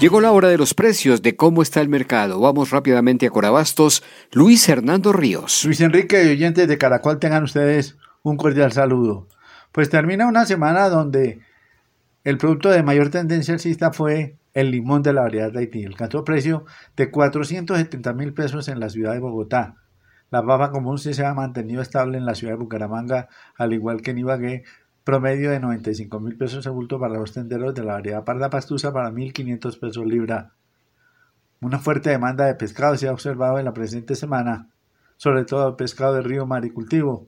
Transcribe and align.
Llegó 0.00 0.22
la 0.22 0.32
hora 0.32 0.48
de 0.48 0.56
los 0.56 0.72
precios, 0.72 1.20
de 1.20 1.36
cómo 1.36 1.60
está 1.60 1.82
el 1.82 1.90
mercado. 1.90 2.40
Vamos 2.40 2.70
rápidamente 2.70 3.26
a 3.26 3.30
Corabastos. 3.30 4.02
Luis 4.32 4.66
Hernando 4.66 5.12
Ríos. 5.12 5.62
Luis 5.66 5.78
Enrique 5.82 6.24
y 6.24 6.30
oyentes 6.30 6.66
de 6.66 6.78
Caracol, 6.78 7.18
tengan 7.18 7.42
ustedes 7.42 7.98
un 8.22 8.38
cordial 8.38 8.72
saludo. 8.72 9.28
Pues 9.72 9.90
termina 9.90 10.26
una 10.26 10.46
semana 10.46 10.88
donde 10.88 11.40
el 12.24 12.38
producto 12.38 12.70
de 12.70 12.82
mayor 12.82 13.10
tendencia 13.10 13.52
alcista 13.52 13.92
fue 13.92 14.38
el 14.54 14.70
limón 14.70 15.02
de 15.02 15.12
la 15.12 15.20
variedad 15.20 15.52
de 15.52 15.58
Haití. 15.58 15.84
Alcanzó 15.84 16.24
precio 16.24 16.64
de 16.96 17.10
470 17.10 18.14
mil 18.14 18.32
pesos 18.32 18.68
en 18.68 18.80
la 18.80 18.88
ciudad 18.88 19.12
de 19.12 19.20
Bogotá. 19.20 19.74
La 20.30 20.42
papa 20.42 20.70
común 20.70 20.96
sí 20.96 21.12
se 21.12 21.26
ha 21.26 21.34
mantenido 21.34 21.82
estable 21.82 22.16
en 22.16 22.24
la 22.24 22.34
ciudad 22.34 22.54
de 22.54 22.60
Bucaramanga, 22.60 23.28
al 23.54 23.74
igual 23.74 24.00
que 24.00 24.12
en 24.12 24.18
Ibagué, 24.18 24.64
promedio 25.04 25.50
de 25.50 25.60
95 25.60 26.20
mil 26.20 26.36
pesos 26.36 26.64
de 26.64 26.70
bulto 26.70 26.98
para 26.98 27.14
los 27.14 27.32
tenderos 27.32 27.74
de 27.74 27.84
la 27.84 27.94
variedad 27.94 28.24
parda 28.24 28.50
pastusa 28.50 28.92
para 28.92 29.10
1.500 29.10 29.78
pesos 29.78 30.06
libra. 30.06 30.52
Una 31.60 31.78
fuerte 31.78 32.10
demanda 32.10 32.46
de 32.46 32.54
pescado 32.54 32.96
se 32.96 33.08
ha 33.08 33.12
observado 33.12 33.58
en 33.58 33.66
la 33.66 33.74
presente 33.74 34.14
semana, 34.14 34.68
sobre 35.16 35.44
todo 35.44 35.68
el 35.68 35.76
pescado 35.76 36.14
de 36.14 36.22
río 36.22 36.46
maricultivo. 36.46 37.26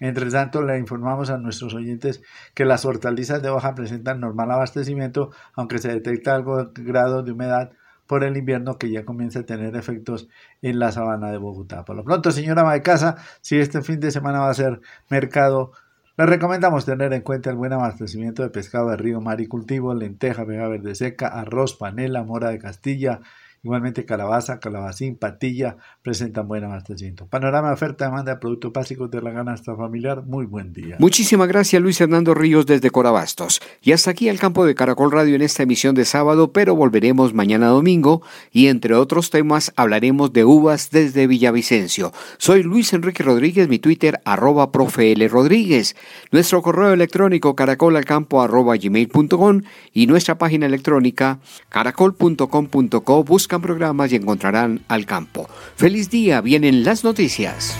Entre 0.00 0.30
tanto, 0.30 0.62
le 0.62 0.78
informamos 0.78 1.30
a 1.30 1.38
nuestros 1.38 1.74
oyentes 1.74 2.22
que 2.54 2.64
las 2.64 2.84
hortalizas 2.84 3.42
de 3.42 3.48
hoja 3.48 3.74
presentan 3.74 4.20
normal 4.20 4.52
abastecimiento, 4.52 5.30
aunque 5.54 5.78
se 5.78 5.88
detecta 5.88 6.36
algo 6.36 6.66
de 6.66 6.84
grado 6.84 7.24
de 7.24 7.32
humedad 7.32 7.72
por 8.06 8.24
el 8.24 8.36
invierno 8.36 8.78
que 8.78 8.90
ya 8.90 9.04
comienza 9.04 9.40
a 9.40 9.46
tener 9.46 9.76
efectos 9.76 10.28
en 10.62 10.78
la 10.78 10.92
sabana 10.92 11.30
de 11.30 11.38
Bogotá. 11.38 11.84
Por 11.84 11.96
lo 11.96 12.04
pronto, 12.04 12.30
señora 12.30 12.62
ama 12.62 12.72
de 12.74 12.82
casa, 12.82 13.16
si 13.40 13.58
este 13.58 13.82
fin 13.82 13.98
de 14.00 14.10
semana 14.10 14.40
va 14.40 14.50
a 14.50 14.54
ser 14.54 14.80
mercado 15.10 15.72
les 16.18 16.28
recomendamos 16.28 16.84
tener 16.84 17.12
en 17.12 17.20
cuenta 17.22 17.48
el 17.48 17.54
buen 17.54 17.72
abastecimiento 17.72 18.42
de 18.42 18.50
pescado 18.50 18.90
de 18.90 18.96
río, 18.96 19.20
mar 19.20 19.40
y 19.40 19.46
cultivo, 19.46 19.94
lenteja, 19.94 20.42
vega 20.42 20.66
verde 20.66 20.96
seca, 20.96 21.28
arroz, 21.28 21.76
panela, 21.76 22.24
mora 22.24 22.48
de 22.48 22.58
Castilla, 22.58 23.20
Igualmente 23.68 24.06
calabaza, 24.06 24.60
calabacín, 24.60 25.16
patilla 25.16 25.76
presentan 26.00 26.48
buen 26.48 26.64
abastecimiento. 26.64 27.26
Panorama 27.26 27.70
oferta 27.70 28.06
demanda 28.06 28.32
de 28.32 28.40
productos 28.40 28.72
básicos 28.72 29.10
de 29.10 29.20
la 29.20 29.30
ganasta 29.30 29.76
familiar. 29.76 30.22
Muy 30.24 30.46
buen 30.46 30.72
día. 30.72 30.96
Muchísimas 30.98 31.48
gracias 31.48 31.82
Luis 31.82 32.00
Hernando 32.00 32.32
Ríos 32.32 32.64
desde 32.64 32.90
Corabastos. 32.90 33.60
Y 33.82 33.92
hasta 33.92 34.12
aquí 34.12 34.30
el 34.30 34.38
campo 34.38 34.64
de 34.64 34.74
Caracol 34.74 35.12
Radio 35.12 35.34
en 35.34 35.42
esta 35.42 35.64
emisión 35.64 35.94
de 35.94 36.06
sábado, 36.06 36.50
pero 36.50 36.74
volveremos 36.76 37.34
mañana 37.34 37.66
domingo 37.66 38.22
y 38.50 38.68
entre 38.68 38.94
otros 38.94 39.28
temas 39.28 39.70
hablaremos 39.76 40.32
de 40.32 40.46
uvas 40.46 40.88
desde 40.90 41.26
Villavicencio. 41.26 42.14
Soy 42.38 42.62
Luis 42.62 42.94
Enrique 42.94 43.22
Rodríguez, 43.22 43.68
mi 43.68 43.78
Twitter 43.78 44.18
arroba 44.24 44.72
profe 44.72 45.12
L. 45.12 45.28
Rodríguez, 45.28 45.94
nuestro 46.32 46.62
correo 46.62 46.94
electrónico 46.94 47.54
caracolalcampo 47.54 48.40
arroba 48.40 48.78
gmail.com 48.78 49.60
y 49.92 50.06
nuestra 50.06 50.38
página 50.38 50.64
electrónica 50.64 51.40
caracol.com.co 51.68 53.24
buscan 53.58 53.62
programas 53.62 54.12
y 54.12 54.16
encontrarán 54.16 54.84
al 54.88 55.04
campo. 55.04 55.48
Feliz 55.76 56.10
día, 56.10 56.40
vienen 56.40 56.84
las 56.84 57.04
noticias. 57.04 57.76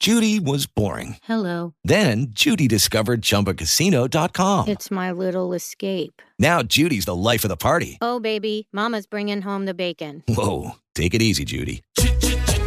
Judy 0.00 0.40
was 0.40 0.66
boring. 0.66 1.16
Hello. 1.22 1.74
Then 1.84 2.32
Judy 2.34 2.66
discovered 2.66 3.22
ChumbaCasino.com. 3.22 4.66
It's 4.66 4.90
my 4.90 5.12
little 5.12 5.52
escape. 5.54 6.20
Now 6.40 6.62
Judy's 6.62 7.04
the 7.04 7.14
life 7.14 7.44
of 7.44 7.50
the 7.50 7.56
party. 7.56 7.98
Oh, 8.00 8.18
baby, 8.18 8.66
mama's 8.72 9.06
bringing 9.06 9.42
home 9.42 9.64
the 9.64 9.74
bacon. 9.74 10.24
Whoa, 10.26 10.72
take 10.96 11.14
it 11.14 11.22
easy, 11.22 11.44
Judy. 11.44 11.82